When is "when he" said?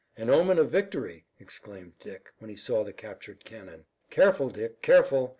2.39-2.55